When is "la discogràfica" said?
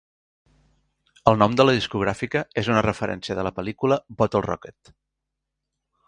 1.67-2.41